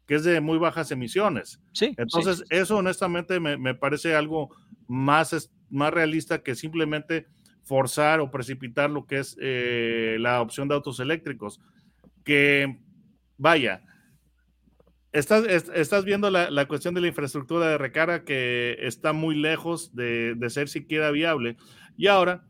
que 0.06 0.16
es 0.16 0.25
de 0.25 0.40
muy 0.40 0.59
bajas 0.59 0.90
emisiones. 0.90 1.61
Sí, 1.73 1.94
Entonces, 1.97 2.44
eso 2.50 2.76
honestamente 2.76 3.38
me, 3.38 3.75
parece 3.75 4.16
algo 4.16 4.50
más, 4.88 5.50
más 5.71 5.94
realista 5.94 6.42
que 6.42 6.56
simplemente 6.56 7.28
forzar 7.62 8.18
o 8.18 8.30
precipitar 8.30 8.90
lo 8.90 9.06
que 9.06 9.21
es 9.21 9.37
eh, 9.40 10.16
la 10.18 10.40
opción 10.42 10.66
de 10.66 10.75
autos 10.75 10.99
eléctricos. 10.99 11.61
Que, 12.25 12.81
vaya, 13.37 13.83
Estás, 15.12 15.45
estás 15.75 16.07
viendo 16.07 16.31
la, 16.31 16.67
cuestión 16.67 16.95
de 16.95 17.02
la 17.02 17.09
infraestructura 17.09 17.69
de 17.69 17.76
recarga 17.76 18.25
que 18.25 18.79
está 18.81 19.12
muy 19.12 19.35
lejos 19.35 19.95
de, 19.95 20.35
ser 20.49 20.71
siquiera 20.71 21.11
viable. 21.11 21.59
Y 21.99 22.07
ahora, 22.07 22.47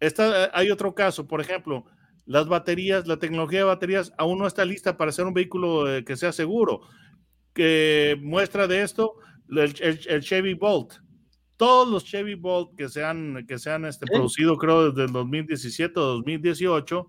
está, 0.00 0.50
hay 0.54 0.70
otro 0.70 0.94
caso, 0.94 1.28
por 1.28 1.42
ejemplo, 1.42 1.84
las 2.24 2.48
baterías, 2.48 3.06
la 3.06 3.18
tecnología 3.18 3.60
de 3.60 3.64
baterías 3.66 4.14
aún 4.16 4.38
no 4.38 4.46
está 4.46 4.64
lista 4.64 4.96
para 4.96 5.12
ser 5.12 5.26
un 5.26 5.34
vehículo 5.34 5.94
eh, 5.94 6.04
que 6.04 6.16
sea 6.16 6.32
seguro. 6.32 6.80
Que 7.52 8.18
muestra 8.22 8.66
de 8.66 8.80
esto 8.80 9.16
el, 9.50 10.22
Chevy 10.22 10.54
Bolt. 10.54 10.94
Todos 11.58 11.86
los 11.86 12.06
Chevy 12.06 12.34
Bolt 12.34 12.74
que 12.76 12.88
se 12.88 13.04
han, 13.04 13.44
que 13.46 13.58
se 13.58 13.70
han 13.70 13.84
este, 13.84 14.06
producido, 14.06 14.56
creo, 14.56 14.90
desde 14.90 15.04
el 15.04 15.12
2017 15.12 16.00
o 16.00 16.02
2018, 16.02 17.06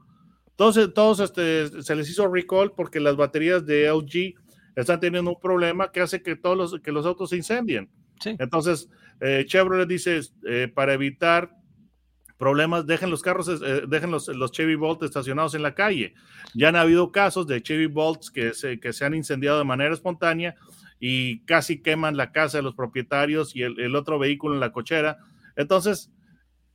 entonces, 0.53 0.93
todos 0.93 1.19
este, 1.19 1.81
se 1.81 1.95
les 1.95 2.09
hizo 2.09 2.27
recall 2.27 2.73
porque 2.75 2.99
las 2.99 3.15
baterías 3.15 3.65
de 3.65 3.87
LG 3.91 4.35
están 4.75 4.99
teniendo 4.99 5.31
un 5.31 5.39
problema 5.39 5.91
que 5.91 6.01
hace 6.01 6.21
que 6.21 6.35
todos 6.35 6.55
los, 6.55 6.79
que 6.81 6.91
los 6.91 7.07
autos 7.07 7.31
se 7.31 7.37
incendien. 7.37 7.89
Entonces, 8.23 8.87
eh, 9.19 9.45
Chevrolet 9.47 9.87
dice, 9.87 10.21
eh, 10.47 10.71
para 10.73 10.93
evitar 10.93 11.57
problemas, 12.37 12.85
dejen 12.85 13.09
los 13.09 13.23
carros, 13.23 13.49
eh, 13.49 13.81
dejen 13.87 14.11
los, 14.11 14.27
los, 14.27 14.51
Chevy 14.51 14.75
Bolt 14.75 15.01
estacionados 15.01 15.55
en 15.55 15.63
la 15.63 15.73
calle. 15.73 16.13
Ya 16.53 16.69
han 16.69 16.75
habido 16.75 17.11
casos 17.11 17.47
de 17.47 17.61
Chevy 17.61 17.87
Bolts 17.87 18.29
que 18.29 18.53
se, 18.53 18.79
que 18.79 18.93
se 18.93 19.05
han 19.05 19.15
incendiado 19.15 19.57
de 19.57 19.63
manera 19.63 19.93
espontánea 19.93 20.55
y 20.99 21.39
casi 21.45 21.81
queman 21.81 22.15
la 22.15 22.31
casa 22.31 22.59
de 22.59 22.63
los 22.63 22.75
propietarios 22.75 23.55
y 23.55 23.63
el, 23.63 23.79
el 23.79 23.95
otro 23.95 24.19
vehículo 24.19 24.53
en 24.53 24.59
la 24.59 24.71
cochera. 24.71 25.17
Entonces, 25.55 26.11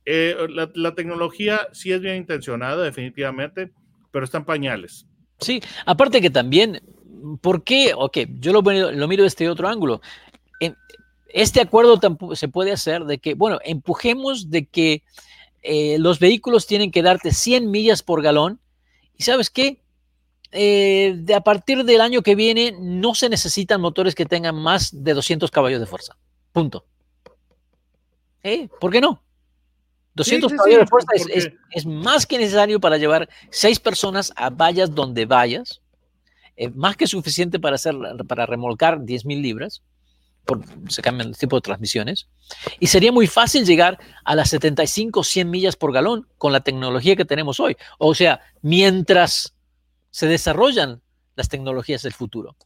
eh, 0.05 0.35
la, 0.73 0.95
tecnología 0.95 1.67
sí 1.71 1.91
es 1.91 2.01
bien 2.01 2.15
intencionada, 2.15 2.83
definitivamente, 2.83 3.71
pero 4.11 4.25
están 4.25 4.45
pañales. 4.45 5.05
Sí, 5.39 5.61
aparte 5.85 6.21
que 6.21 6.29
también, 6.29 6.81
¿por 7.41 7.63
qué? 7.63 7.93
Ok, 7.95 8.17
yo 8.39 8.51
lo, 8.53 8.61
lo 8.61 9.07
miro 9.07 9.23
desde 9.23 9.49
otro 9.49 9.67
ángulo. 9.67 10.01
Este 11.31 11.61
acuerdo 11.61 11.99
se 12.33 12.47
puede 12.47 12.71
hacer 12.71 13.05
de 13.05 13.19
que, 13.19 13.35
bueno, 13.35 13.59
empujemos 13.63 14.49
de 14.49 14.65
que 14.65 15.03
eh, 15.61 15.97
los 15.99 16.19
vehículos 16.19 16.65
tienen 16.65 16.89
que 16.89 17.03
darte 17.03 17.31
100 17.31 17.69
millas 17.69 18.01
por 18.01 18.23
galón. 18.23 18.59
¿Y 19.15 19.23
sabes 19.23 19.51
qué? 19.51 19.79
Eh, 20.51 21.13
de 21.17 21.35
a 21.35 21.41
partir 21.41 21.83
del 21.83 22.01
año 22.01 22.23
que 22.23 22.33
viene 22.33 22.75
no 22.79 23.13
se 23.13 23.29
necesitan 23.29 23.79
motores 23.79 24.15
que 24.15 24.25
tengan 24.25 24.55
más 24.55 25.03
de 25.03 25.13
200 25.13 25.51
caballos 25.51 25.79
de 25.79 25.85
fuerza. 25.85 26.17
Punto. 26.51 26.85
¿Por 28.79 28.91
qué 28.91 29.01
no? 29.01 29.21
200 30.19 30.51
caballos 30.51 30.79
de 30.79 30.85
fuerza 30.85 31.11
es, 31.15 31.85
más 31.85 32.25
que 32.25 32.37
necesario 32.37 32.81
para 32.81 32.97
llevar 32.97 33.29
seis 33.51 33.79
personas 33.79 34.33
a 34.35 34.49
vallas 34.49 34.93
donde 34.93 35.25
vayas, 35.25 35.81
eh, 36.57 36.69
más 36.71 36.97
que 36.97 37.07
suficiente 37.07 37.57
para, 37.57 37.75
hacer, 37.75 37.95
para 38.27 38.45
remolcar 38.45 38.99
10.000 38.99 39.41
libras, 39.41 39.81
por, 40.43 40.59
se 40.89 41.01
cambian 41.01 41.29
el 41.29 41.37
tipo 41.37 41.55
de 41.55 41.61
transmisiones, 41.61 42.27
y 42.81 42.87
sería 42.87 43.13
muy 43.13 43.27
fácil 43.27 43.65
llegar 43.65 43.97
a 44.25 44.35
las 44.35 44.49
75, 44.49 45.23
100 45.23 45.49
millas 45.49 45.77
por 45.77 45.93
galón 45.93 46.27
con 46.37 46.51
la 46.51 46.59
tecnología 46.59 47.15
que 47.15 47.23
tenemos 47.23 47.61
hoy. 47.61 47.77
O 47.97 48.13
sea, 48.13 48.41
mientras 48.61 49.55
se 50.11 50.27
desarrollan 50.27 51.01
las 51.37 51.47
tecnologías 51.47 52.01
del 52.01 52.11
futuro. 52.11 52.57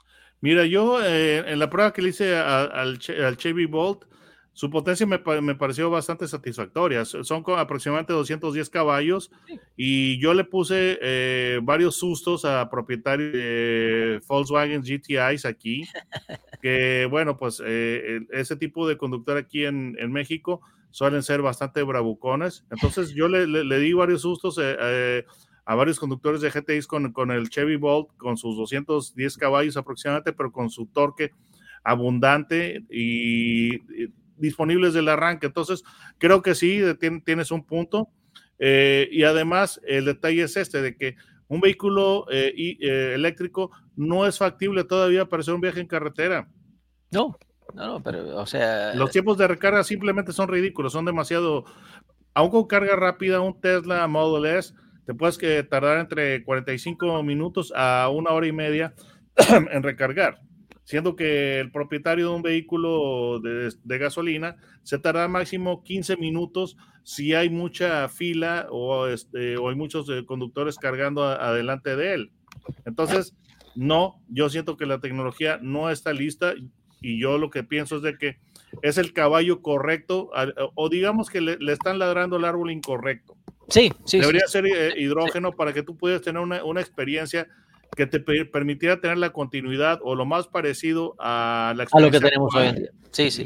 Mira, 0.41 0.65
yo 0.65 1.05
eh, 1.05 1.43
en 1.51 1.60
la 1.60 1.69
prueba 1.69 1.93
que 1.93 2.01
le 2.01 2.10
hice 2.10 2.36
al, 2.36 2.72
al 2.74 3.38
Chevy 3.38 3.67
Bolt, 3.67 4.05
su 4.53 4.69
potencia 4.69 5.07
me, 5.07 5.17
pareció 5.55 5.89
bastante 5.89 6.27
satisfactoria. 6.27 7.03
Son 7.05 7.43
aproximadamente 7.57 8.13
210 8.13 8.69
caballos 8.69 9.31
y 9.75 10.19
yo 10.19 10.36
le 10.36 10.43
puse 10.43 11.00
eh, 11.01 11.60
varios 11.63 11.95
sustos 11.95 12.45
a 12.45 12.69
propietarios 12.69 13.33
de 13.33 14.22
Volkswagen 14.27 14.83
GTIs 14.83 15.45
aquí, 15.45 15.86
que 16.62 17.07
bueno, 17.10 17.36
pues 17.36 17.62
eh, 17.65 18.19
ese 18.31 18.55
tipo 18.55 18.88
de 18.88 18.95
conductor 18.95 19.38
aquí 19.38 19.65
en, 19.65 20.12
México 20.12 20.62
suelen 20.91 21.24
ser 21.24 21.41
bastante 21.41 21.81
bravucones. 21.81 22.63
Entonces 22.69 23.10
yo 23.15 23.27
le, 23.27 23.79
di 23.79 23.93
varios 23.93 24.22
sustos 24.22 24.60
eh, 24.62 25.25
a 25.65 25.74
varios 25.74 26.00
conductores 26.00 26.41
de 26.41 26.51
GTIs 26.51 26.86
con, 26.86 27.12
con 27.12 27.31
el 27.31 27.50
Chevy 27.50 27.77
Bolt, 27.77 28.10
con 28.17 28.38
sus 28.38 28.55
210 28.57 29.36
caballos 29.38 29.77
aproximadamente, 29.77 30.31
pero 30.31 30.51
con 30.51 30.69
su 30.69 30.86
torque 30.86 31.31
abundante 31.83 32.86
y 32.89 33.79
disponibles 34.43 34.93
del 34.93 35.09
arranque. 35.09 35.47
Entonces, 35.47 35.83
creo 36.19 36.41
que 36.41 36.53
sí, 36.53 36.81
tienes 37.25 37.50
un 37.50 37.65
punto. 37.65 38.09
Eh, 38.59 39.07
y 39.12 39.23
además, 39.23 39.81
el 39.88 40.05
detalle 40.05 40.43
es 40.43 40.57
este, 40.57 40.81
de 40.81 40.95
que 40.95 41.15
un 41.47 41.62
vehículo 41.62 42.25
eh, 42.29 42.53
eh, 42.57 43.13
eléctrico 43.15 43.71
no 43.95 44.27
es 44.27 44.38
factible 44.38 44.83
todavía 44.83 45.25
para 45.25 45.41
hacer 45.41 45.53
un 45.53 45.62
viaje 45.62 45.79
en 45.79 45.88
carretera. 45.88 46.47
No, 47.12 47.38
no, 47.73 47.88
no, 47.88 48.03
pero, 48.03 48.38
o 48.38 48.45
sea... 48.45 48.93
Los 48.95 49.12
tiempos 49.12 49.38
de 49.38 49.47
recarga 49.47 49.83
simplemente 49.83 50.31
son 50.31 50.47
ridículos, 50.47 50.93
son 50.93 51.05
demasiado... 51.05 51.65
Aún 52.35 52.50
con 52.50 52.65
carga 52.65 52.95
rápida, 52.95 53.41
un 53.41 53.59
Tesla 53.62 54.07
Model 54.07 54.57
S, 54.57 54.73
te 55.05 55.13
puedes 55.13 55.38
que 55.38 55.62
tardar 55.63 56.00
entre 56.00 56.43
45 56.43 57.21
minutos 57.21 57.71
a 57.75 58.09
una 58.09 58.31
hora 58.31 58.47
y 58.47 58.51
media 58.51 58.95
en 59.71 59.83
recargar 59.83 60.41
siendo 60.84 61.16
que 61.16 61.60
el 61.60 61.72
propietario 61.72 62.30
de 62.30 62.36
un 62.36 62.42
vehículo 62.42 63.40
de, 63.40 63.98
gasolina 63.98 64.58
se 64.84 65.00
tarda 65.00 65.28
máximo 65.28 65.84
15 65.84 66.18
minutos 66.18 66.78
si 67.04 67.34
hay 67.34 67.50
mucha 67.50 68.08
fila 68.10 68.68
o, 68.70 69.08
este, 69.08 69.58
o 69.58 69.70
hay 69.70 69.75
muchos 69.75 70.10
eh, 70.10 70.25
conductores 70.25 70.78
cargando 70.78 71.24
adelante 71.24 71.96
de 71.96 72.13
él. 72.13 72.32
Entonces, 72.86 73.36
no, 73.75 74.22
yo 74.28 74.50
siento 74.50 74.78
que 74.78 74.86
la 74.86 75.00
tecnología 75.00 75.60
no 75.62 75.90
está 75.90 76.13
lista 76.13 76.54
y 77.02 77.20
yo 77.20 77.38
lo 77.38 77.50
que 77.50 77.63
pienso 77.63 77.98
es 77.98 78.02
de 78.02 78.18
que 78.18 78.38
es 78.82 78.98
el 78.98 79.13
caballo 79.13 79.62
correcto 79.62 80.32
o 80.75 80.90
digamos 80.90 81.30
que 81.30 81.42
le, 81.42 81.58
están 81.72 82.00
ladrando 82.00 82.38
el 82.38 82.46
árbol 82.46 82.72
incorrecto. 82.72 83.36
Sí, 83.70 83.92
sí. 84.06 84.20
Debería 84.20 84.48
ser 84.48 84.66
eh, 84.66 84.94
hidrógeno 84.98 85.54
para 85.54 85.74
que 85.74 85.84
tú 85.84 85.98
puedas 85.98 86.22
tener 86.22 86.42
una, 86.42 86.63
una 86.63 86.82
experiencia 86.82 87.48
que 87.95 88.07
te 88.07 88.19
permitiera 88.19 89.00
tener 89.00 89.17
la 89.17 89.31
continuidad 89.31 90.00
o 90.03 90.15
lo 90.15 90.25
más 90.25 90.47
parecido 90.47 91.15
a 91.19 91.73
la 91.75 91.88
a 91.91 92.00
lo 92.00 92.12
que 92.12 92.19
tenemos 92.19 92.53
hoy 92.55 92.67
en 92.67 92.75
día. 92.75 92.89
Sí, 93.12 93.29
sí, 93.29 93.45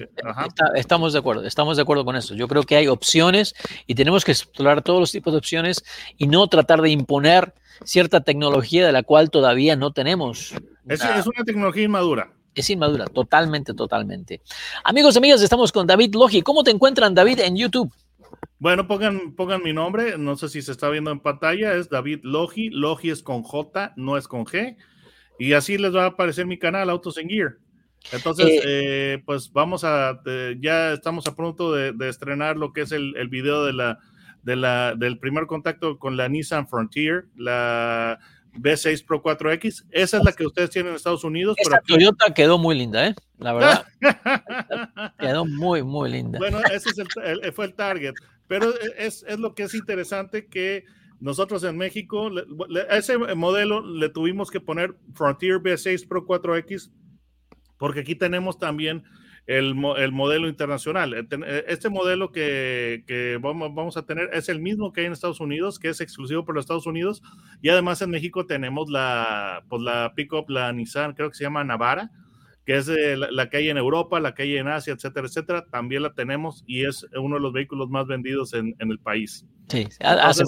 estamos 0.76 1.12
de 1.12 1.20
acuerdo, 1.20 1.44
estamos 1.44 1.76
de 1.76 1.84
acuerdo 1.84 2.06
con 2.06 2.16
eso. 2.16 2.36
Yo 2.36 2.48
creo 2.48 2.64
que 2.64 2.78
hay 2.78 2.88
opciones 2.88 3.54
y 3.86 3.96
tenemos 3.96 4.24
que 4.24 4.32
explorar 4.32 4.82
todos 4.82 5.00
los 5.00 5.12
tipos 5.12 5.34
de 5.34 5.40
opciones 5.40 5.84
y 6.18 6.28
no 6.28 6.48
tratar 6.48 6.82
de 6.82 6.90
imponer 6.90 7.54
cierta 7.84 8.22
tecnología 8.22 8.86
de 8.86 8.94
la 8.94 9.04
cual 9.04 9.30
todavía 9.30 9.76
no 9.76 9.92
tenemos. 9.92 10.54
Es, 10.88 11.04
es 11.04 11.28
una 11.28 11.44
tecnología 11.46 11.84
inmadura. 11.84 12.32
Es 12.56 12.70
inmadura, 12.70 13.06
totalmente, 13.06 13.74
totalmente. 13.74 14.42
Amigos 14.84 15.18
amigas, 15.18 15.42
estamos 15.42 15.72
con 15.72 15.86
David 15.86 16.16
Logi. 16.16 16.42
¿Cómo 16.42 16.64
te 16.64 16.72
encuentran, 16.72 17.14
David, 17.14 17.42
en 17.42 17.58
YouTube? 17.58 17.94
Bueno, 18.60 18.88
pongan, 18.88 19.34
pongan 19.36 19.62
mi 19.62 19.72
nombre, 19.72 20.18
no 20.18 20.36
sé 20.36 20.50
si 20.50 20.62
se 20.62 20.72
está 20.72 20.90
viendo 20.90 21.12
en 21.12 21.20
pantalla, 21.20 21.76
es 21.76 21.90
David 21.90 22.22
Logi, 22.24 22.70
Logi 22.72 23.12
es 23.12 23.22
con 23.22 23.44
J, 23.44 23.94
no 23.98 24.18
es 24.18 24.28
con 24.28 24.46
G, 24.46 24.78
y 25.38 25.54
así 25.54 25.78
les 25.78 25.96
va 25.96 26.06
a 26.06 26.08
aparecer 26.08 26.48
mi 26.48 26.58
canal 26.58 26.90
Autos 26.90 27.18
en 27.18 27.30
Gear. 27.30 27.58
Entonces, 28.12 28.48
eh, 28.48 28.62
eh, 28.66 29.24
pues 29.26 29.52
vamos 29.52 29.84
a, 29.84 30.22
ya 30.60 30.94
estamos 30.94 31.28
a 31.28 31.36
punto 31.36 31.74
de, 31.74 31.94
estrenar 32.10 32.58
lo 32.58 32.74
que 32.74 32.82
es 32.82 32.92
el, 32.92 33.14
video 33.30 33.66
de 33.66 33.74
la, 33.74 34.00
de 34.44 34.56
la, 34.56 34.96
del 34.96 35.20
primer 35.20 35.46
contacto 35.46 36.00
con 36.00 36.18
la 36.18 36.28
Nissan 36.28 36.68
Frontier, 36.68 37.26
la 37.36 38.20
B6 38.54 39.06
Pro 39.06 39.22
4X. 39.22 39.86
Esa 39.92 40.18
es 40.18 40.24
la 40.24 40.32
que 40.32 40.46
ustedes 40.46 40.70
tienen 40.70 40.92
en 40.92 40.96
Estados 40.96 41.24
Unidos. 41.24 41.56
Esta 41.60 41.82
Toyota 41.82 42.34
quedó 42.34 42.58
muy 42.58 42.78
linda, 42.78 43.08
¿eh? 43.08 43.16
La 43.40 43.54
verdad. 43.54 43.86
quedó 45.20 45.46
muy, 45.46 45.84
muy 45.84 46.10
linda. 46.10 46.40
Bueno, 46.40 46.60
ese 46.72 46.90
es 46.90 46.98
el, 46.98 47.54
fue 47.54 47.66
el 47.66 47.74
target. 47.74 48.14
Pero 48.48 48.74
es, 48.98 49.24
es, 49.28 49.40
lo 49.40 49.54
que 49.54 49.64
es 49.64 49.74
interesante 49.74 50.48
que 50.48 50.86
nosotros 51.20 51.64
en 51.64 51.78
México, 51.78 52.30
a 52.90 52.98
ese 52.98 53.18
modelo 53.36 53.86
le 53.86 54.10
tuvimos 54.10 54.52
que 54.52 54.62
poner 54.62 54.96
Frontier 55.14 55.60
B6 55.60 56.08
Pro 56.08 56.26
4X 56.26 56.92
porque 57.78 58.02
aquí 58.02 58.16
tenemos 58.16 58.58
también 58.58 59.04
el, 59.46 59.76
el, 59.98 60.12
modelo 60.12 60.50
internacional. 60.50 61.14
Eh, 61.14 61.28
eh, 61.32 61.66
este 61.68 61.90
modelo 61.90 62.32
que, 62.32 63.04
que 63.08 63.38
vamos, 63.42 63.74
vamos, 63.74 63.98
a 63.98 64.06
tener 64.06 64.30
es 64.34 64.50
el 64.50 64.60
mismo 64.60 64.92
que 64.92 65.02
hay 65.02 65.08
en 65.08 65.14
Estados 65.14 65.40
Unidos, 65.40 65.80
que 65.80 65.90
es 65.90 66.02
exclusivo 66.02 66.44
para 66.44 66.56
los 66.56 66.64
Estados 66.64 66.88
Unidos, 66.88 67.22
y 67.62 67.70
además 67.70 68.02
en 68.02 68.10
México 68.10 68.46
tenemos 68.46 68.90
la, 68.90 69.64
pues 69.70 69.82
la 69.82 70.14
pickup, 70.16 70.50
la 70.50 70.74
Nissan, 70.74 71.14
creo 71.14 71.30
que 71.30 71.36
se 71.36 71.44
llama 71.44 71.64
Navara, 71.64 72.12
que 72.68 72.76
es 72.76 72.88
la, 73.32 73.50
que 73.50 73.56
hay 73.56 73.70
en 73.70 73.78
Europa, 73.78 74.20
la 74.20 74.36
que 74.36 74.44
hay 74.44 74.58
en 74.58 74.68
Asia, 74.68 74.92
etcétera, 74.92 75.26
etcétera, 75.26 75.66
también 75.72 76.04
la 76.04 76.12
tenemos 76.12 76.66
y 76.68 76.84
es 76.84 77.08
uno 77.18 77.36
de 77.36 77.42
los 77.42 77.54
vehículos 77.54 77.90
más 77.90 78.08
vendidos 78.08 78.54
en, 78.54 78.76
en 78.80 78.92
el 78.92 79.00
país. 79.00 79.46
Sí, 79.70 79.88
hacen, 80.02 80.46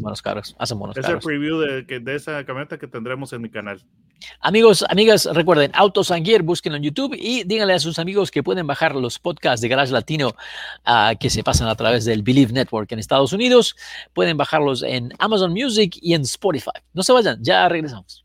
buenos 0.00 0.22
carros, 0.22 0.56
hacen 0.58 0.78
buenos 0.78 0.96
es 0.96 1.04
carros. 1.04 1.22
el 1.22 1.28
preview 1.28 1.58
de, 1.58 2.00
de, 2.00 2.14
esa 2.14 2.42
camioneta 2.46 2.78
que 2.78 2.86
tendremos 2.86 3.34
en 3.34 3.42
mi 3.42 3.50
canal. 3.50 3.82
Amigos, 4.40 4.82
amigas, 4.88 5.28
recuerden, 5.30 5.70
Autos 5.74 6.10
and 6.10 6.24
Gear, 6.24 6.42
búsquenlo 6.42 6.78
en 6.78 6.84
YouTube 6.84 7.14
y 7.14 7.44
díganle 7.44 7.74
a 7.74 7.78
sus 7.78 7.98
amigos 7.98 8.30
que 8.30 8.42
pueden 8.42 8.66
bajar 8.66 8.94
los 8.94 9.18
podcasts 9.18 9.60
de 9.60 9.68
Garage 9.68 9.92
Latino 9.92 10.28
uh, 10.86 11.18
que 11.20 11.28
se 11.28 11.44
pasan 11.44 11.68
a 11.68 11.74
través 11.74 12.06
del 12.06 12.22
Believe 12.22 12.54
Network 12.54 12.90
en 12.92 12.98
Estados 12.98 13.34
Unidos. 13.34 13.76
Pueden 14.14 14.38
bajarlos 14.38 14.82
en 14.82 15.12
Amazon 15.18 15.52
Music 15.52 15.98
y 16.00 16.14
en 16.14 16.22
Spotify. 16.22 16.80
No 16.94 17.02
se 17.02 17.12
vayan, 17.12 17.36
ya 17.42 17.68
regresamos. 17.68 18.24